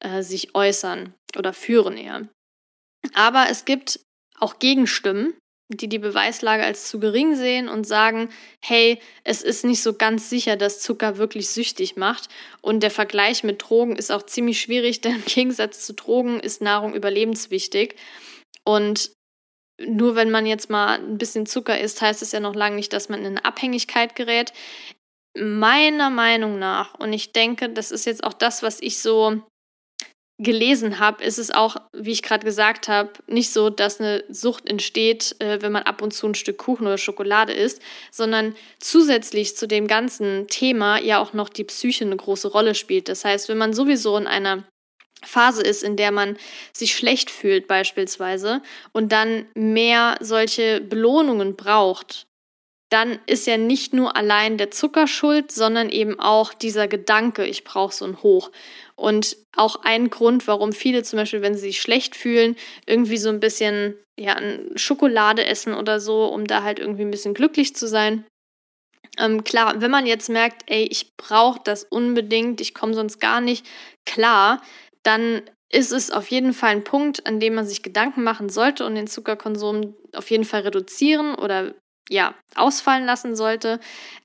[0.00, 2.28] äh, sich äußern oder führen eher.
[3.14, 4.00] Aber es gibt
[4.38, 5.34] auch Gegenstimmen,
[5.68, 8.28] die die Beweislage als zu gering sehen und sagen,
[8.64, 12.28] hey, es ist nicht so ganz sicher, dass Zucker wirklich süchtig macht.
[12.62, 16.62] Und der Vergleich mit Drogen ist auch ziemlich schwierig, denn im Gegensatz zu Drogen ist
[16.62, 17.96] Nahrung überlebenswichtig.
[18.64, 19.10] Und
[19.84, 22.92] nur wenn man jetzt mal ein bisschen Zucker isst, heißt es ja noch lange nicht,
[22.92, 24.52] dass man in eine Abhängigkeit gerät.
[25.38, 29.42] Meiner Meinung nach, und ich denke, das ist jetzt auch das, was ich so
[30.38, 34.68] gelesen habe, ist es auch, wie ich gerade gesagt habe, nicht so, dass eine Sucht
[34.68, 39.56] entsteht, äh, wenn man ab und zu ein Stück Kuchen oder Schokolade isst, sondern zusätzlich
[39.56, 43.08] zu dem ganzen Thema ja auch noch die Psyche eine große Rolle spielt.
[43.08, 44.64] Das heißt, wenn man sowieso in einer
[45.24, 46.36] Phase ist, in der man
[46.72, 48.60] sich schlecht fühlt beispielsweise
[48.92, 52.26] und dann mehr solche Belohnungen braucht,
[52.88, 57.64] dann ist ja nicht nur allein der Zucker schuld, sondern eben auch dieser Gedanke, ich
[57.64, 58.52] brauche so ein Hoch.
[58.94, 63.28] Und auch ein Grund, warum viele zum Beispiel, wenn sie sich schlecht fühlen, irgendwie so
[63.28, 64.36] ein bisschen ja,
[64.76, 68.24] Schokolade essen oder so, um da halt irgendwie ein bisschen glücklich zu sein.
[69.18, 73.40] Ähm, klar, wenn man jetzt merkt, ey, ich brauche das unbedingt, ich komme sonst gar
[73.40, 73.66] nicht
[74.04, 74.62] klar,
[75.02, 78.86] dann ist es auf jeden Fall ein Punkt, an dem man sich Gedanken machen sollte
[78.86, 81.74] und den Zuckerkonsum auf jeden Fall reduzieren oder
[82.08, 83.80] ja, ausfallen lassen sollte.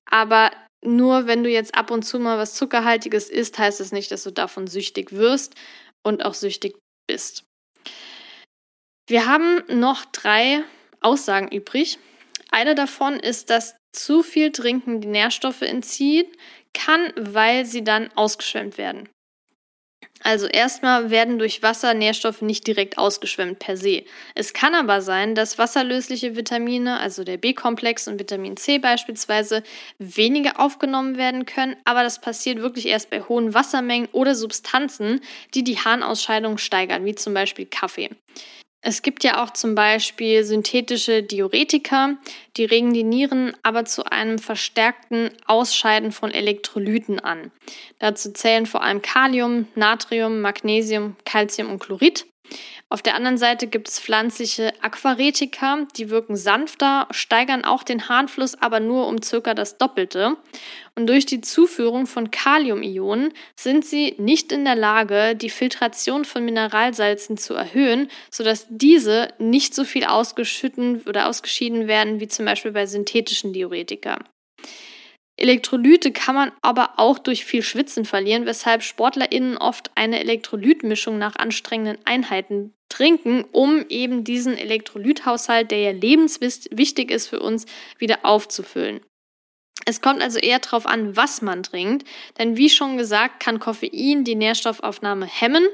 [0.05, 0.51] Aber
[0.83, 4.11] nur wenn du jetzt ab und zu mal was Zuckerhaltiges isst, heißt es das nicht,
[4.11, 5.55] dass du davon süchtig wirst
[6.03, 7.43] und auch süchtig bist.
[9.07, 10.63] Wir haben noch drei
[11.01, 11.99] Aussagen übrig.
[12.51, 16.25] Eine davon ist, dass zu viel Trinken die Nährstoffe entziehen
[16.73, 19.09] kann, weil sie dann ausgeschwemmt werden.
[20.23, 24.03] Also erstmal werden durch Wasser Nährstoffe nicht direkt ausgeschwemmt per se.
[24.35, 29.63] Es kann aber sein, dass wasserlösliche Vitamine, also der B-Komplex und Vitamin C beispielsweise,
[29.97, 35.21] weniger aufgenommen werden können, aber das passiert wirklich erst bei hohen Wassermengen oder Substanzen,
[35.55, 38.09] die die Harnausscheidung steigern, wie zum Beispiel Kaffee.
[38.83, 42.17] Es gibt ja auch zum Beispiel synthetische Diuretika,
[42.57, 47.51] die regen die Nieren aber zu einem verstärkten Ausscheiden von Elektrolyten an.
[47.99, 52.25] Dazu zählen vor allem Kalium, Natrium, Magnesium, Calcium und Chlorid.
[52.91, 58.61] Auf der anderen Seite gibt es pflanzliche Aquaretika, die wirken sanfter, steigern auch den Harnfluss,
[58.61, 60.35] aber nur um circa das Doppelte.
[60.95, 66.43] Und durch die Zuführung von Kaliumionen sind sie nicht in der Lage, die Filtration von
[66.43, 72.73] Mineralsalzen zu erhöhen, sodass diese nicht so viel ausgeschütten oder ausgeschieden werden wie zum Beispiel
[72.73, 74.19] bei synthetischen Diuretika.
[75.37, 81.35] Elektrolyte kann man aber auch durch viel Schwitzen verlieren, weshalb SportlerInnen oft eine Elektrolytmischung nach
[81.35, 87.65] anstrengenden Einheiten trinken, um eben diesen Elektrolythaushalt, der ja lebenswichtig ist für uns,
[87.97, 89.01] wieder aufzufüllen.
[89.85, 94.23] Es kommt also eher darauf an, was man trinkt, denn wie schon gesagt, kann Koffein
[94.23, 95.65] die Nährstoffaufnahme hemmen,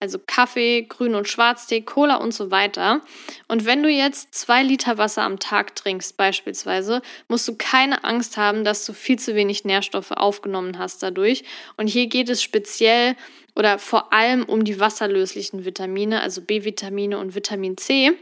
[0.00, 3.02] also Kaffee, Grün- und Schwarztee, Cola und so weiter.
[3.48, 8.38] Und wenn du jetzt zwei Liter Wasser am Tag trinkst beispielsweise, musst du keine Angst
[8.38, 11.44] haben, dass du viel zu wenig Nährstoffe aufgenommen hast dadurch.
[11.76, 13.14] Und hier geht es speziell
[13.54, 18.12] oder vor allem um die wasserlöslichen Vitamine, also B-Vitamine und Vitamin C.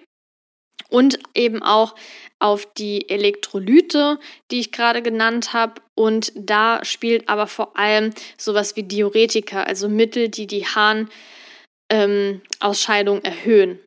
[0.91, 1.95] Und eben auch
[2.39, 4.19] auf die Elektrolyte,
[4.51, 5.75] die ich gerade genannt habe.
[5.95, 11.11] Und da spielt aber vor allem sowas wie Diuretika, also Mittel, die die Harn
[11.91, 13.79] ähm, Ausscheidung erhöhen,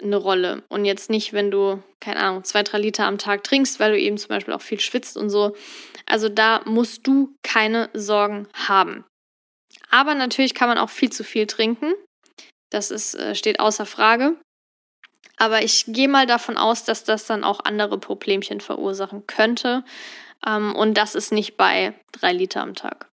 [0.00, 0.62] eine Rolle.
[0.68, 3.98] Und jetzt nicht, wenn du, keine Ahnung, zwei, drei Liter am Tag trinkst, weil du
[3.98, 5.56] eben zum Beispiel auch viel schwitzt und so.
[6.06, 9.04] Also da musst du keine Sorgen haben.
[9.90, 11.94] Aber natürlich kann man auch viel zu viel trinken.
[12.70, 14.36] Das ist, äh, steht außer Frage.
[15.36, 19.84] Aber ich gehe mal davon aus, dass das dann auch andere Problemchen verursachen könnte.
[20.46, 23.08] Ähm, und das ist nicht bei drei Liter am Tag.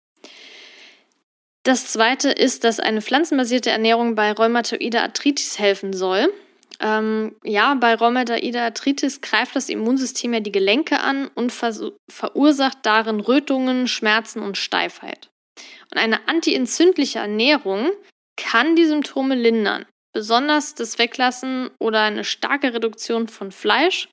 [1.71, 6.33] Das zweite ist, dass eine pflanzenbasierte Ernährung bei rheumatoider Arthritis helfen soll.
[6.81, 12.79] Ähm, ja, bei rheumatoider Arthritis greift das Immunsystem ja die Gelenke an und ver verursacht
[12.83, 15.31] darin Rötungen, Schmerzen und Steifheit.
[15.93, 17.93] Und eine antientzündliche Ernährung
[18.37, 19.87] kann die Symptome lindern.
[20.13, 24.09] Besonders das Weglassen oder eine starke Reduktion von Fleisch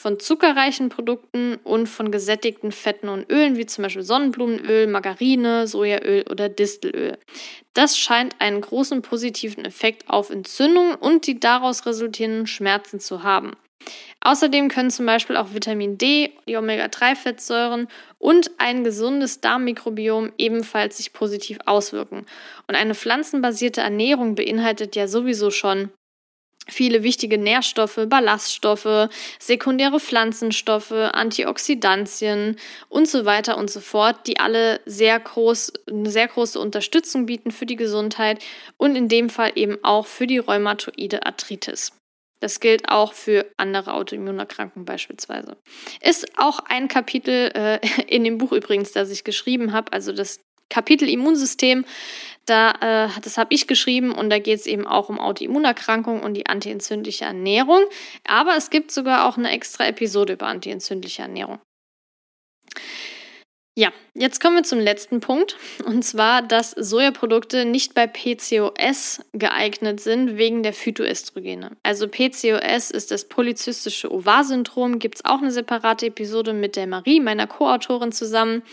[0.00, 6.24] von zuckerreichen Produkten und von gesättigten Fetten und Ölen, wie zum Beispiel Sonnenblumenöl, Margarine, Sojaöl
[6.30, 7.18] oder Distelöl.
[7.74, 13.56] Das scheint einen großen positiven Effekt auf Entzündungen und die daraus resultierenden Schmerzen zu haben.
[14.20, 21.12] Außerdem können zum Beispiel auch Vitamin D, die Omega-3-Fettsäuren und ein gesundes Darmmikrobiom ebenfalls sich
[21.12, 22.24] positiv auswirken.
[22.68, 25.90] Und eine pflanzenbasierte Ernährung beinhaltet ja sowieso schon
[26.68, 32.56] viele wichtige Nährstoffe, Ballaststoffe, sekundäre Pflanzenstoffe, Antioxidantien
[32.88, 37.50] und so weiter und so fort, die alle sehr groß, eine sehr große Unterstützung bieten
[37.50, 38.42] für die Gesundheit
[38.76, 41.92] und in dem Fall eben auch für die rheumatoide Arthritis.
[42.40, 45.56] Das gilt auch für andere Autoimmunerkrankungen beispielsweise.
[46.00, 49.92] Ist auch ein Kapitel äh, in dem Buch übrigens, das ich geschrieben habe.
[49.92, 51.84] Also das Kapitel Immunsystem.
[52.46, 56.34] Da, äh, das habe ich geschrieben und da geht es eben auch um Autoimmunerkrankungen und
[56.34, 57.82] die antientzündliche Ernährung.
[58.26, 61.58] Aber es gibt sogar auch eine extra Episode über antientzündliche Ernährung.
[63.78, 65.56] Ja, jetzt kommen wir zum letzten Punkt.
[65.86, 71.76] Und zwar, dass Sojaprodukte nicht bei PCOS geeignet sind wegen der Phytoestrogene.
[71.84, 74.98] Also PCOS ist das polyzystische Ovar-Syndrom.
[74.98, 78.64] Gibt es auch eine separate Episode mit der Marie, meiner Co-Autorin, zusammen.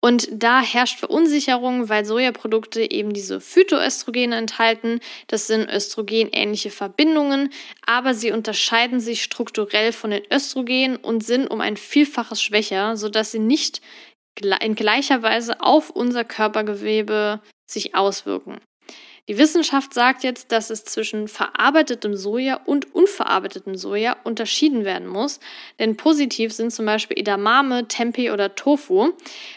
[0.00, 5.00] Und da herrscht Verunsicherung, weil Sojaprodukte eben diese Phytoöstrogene enthalten.
[5.26, 7.50] Das sind östrogenähnliche Verbindungen,
[7.84, 13.32] aber sie unterscheiden sich strukturell von den Östrogenen und sind um ein Vielfaches schwächer, sodass
[13.32, 13.80] sie nicht
[14.60, 18.60] in gleicher Weise auf unser Körpergewebe sich auswirken.
[19.28, 25.38] Die Wissenschaft sagt jetzt, dass es zwischen verarbeitetem Soja und unverarbeitetem Soja unterschieden werden muss,
[25.78, 29.10] denn positiv sind zum Beispiel Edamame, Tempeh oder Tofu,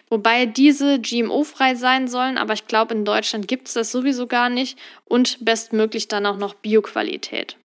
[0.10, 4.50] wobei diese GMO-frei sein sollen, aber ich glaube, in Deutschland gibt es das sowieso gar
[4.50, 4.78] nicht.
[5.06, 7.58] Und bestmöglich dann auch noch Bioqualität.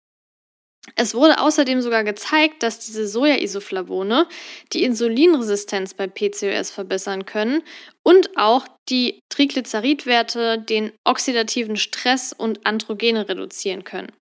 [0.97, 4.27] Es wurde außerdem sogar gezeigt, dass diese Soja-Isoflavone
[4.73, 7.63] die Insulinresistenz bei PCOS verbessern können
[8.03, 14.13] und auch die Triglyceridwerte, den oxidativen Stress und Androgene reduzieren können.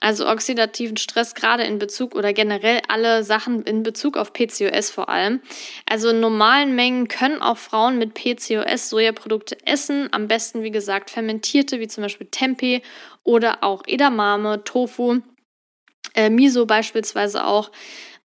[0.00, 5.08] Also oxidativen Stress gerade in Bezug oder generell alle Sachen in Bezug auf PCOS vor
[5.08, 5.40] allem.
[5.88, 10.08] Also in normalen Mengen können auch Frauen mit PCOS Sojaprodukte essen.
[10.10, 12.82] Am besten, wie gesagt, fermentierte, wie zum Beispiel Tempeh
[13.22, 15.20] oder auch Edamame, Tofu
[16.14, 17.70] äh, Miso beispielsweise auch.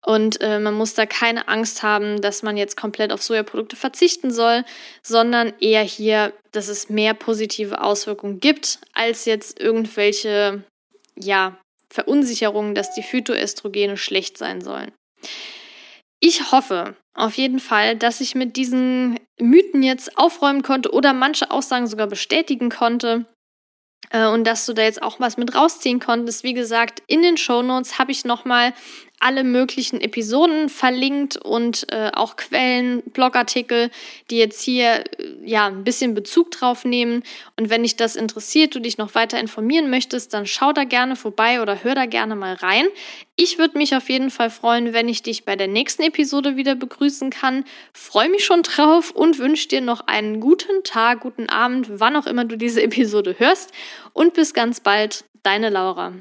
[0.05, 4.31] Und äh, man muss da keine Angst haben, dass man jetzt komplett auf Sojaprodukte verzichten
[4.31, 4.63] soll,
[5.03, 10.63] sondern eher hier, dass es mehr positive Auswirkungen gibt, als jetzt irgendwelche,
[11.15, 11.57] ja,
[11.89, 14.91] Verunsicherungen, dass die Phytoestrogene schlecht sein sollen.
[16.19, 21.51] Ich hoffe auf jeden Fall, dass ich mit diesen Mythen jetzt aufräumen konnte oder manche
[21.51, 23.25] Aussagen sogar bestätigen konnte.
[24.09, 26.43] Äh, und dass du da jetzt auch was mit rausziehen konntest.
[26.43, 28.73] Wie gesagt, in den Show Notes habe ich nochmal
[29.19, 33.89] alle möglichen Episoden verlinkt und äh, auch Quellen, Blogartikel,
[34.29, 35.03] die jetzt hier äh,
[35.43, 37.23] ja ein bisschen Bezug drauf nehmen.
[37.55, 41.15] Und wenn dich das interessiert, du dich noch weiter informieren möchtest, dann schau da gerne
[41.15, 42.85] vorbei oder hör da gerne mal rein.
[43.35, 46.75] Ich würde mich auf jeden Fall freuen, wenn ich dich bei der nächsten Episode wieder
[46.75, 47.65] begrüßen kann.
[47.93, 52.27] Freue mich schon drauf und wünsche dir noch einen guten Tag, guten Abend, wann auch
[52.27, 53.71] immer du diese Episode hörst.
[54.13, 56.13] Und bis ganz bald, deine Laura.